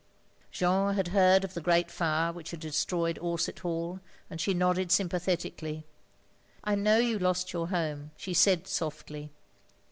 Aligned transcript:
Jeanne 0.49 0.95
had 0.95 1.09
heard 1.09 1.43
of 1.43 1.53
the 1.53 1.61
great 1.61 1.91
fire 1.91 2.33
which 2.33 2.49
had 2.49 2.59
destroyed 2.59 3.19
Orsett 3.21 3.59
Hall, 3.59 3.99
and 4.31 4.41
she 4.41 4.51
nodded 4.51 4.89
S3mi 4.89 5.11
pathetically. 5.11 5.85
"I 6.63 6.73
know 6.73 6.97
you 6.97 7.19
lost 7.19 7.53
your 7.53 7.67
home," 7.67 8.09
she 8.17 8.33
said 8.33 8.67
softly. 8.67 9.31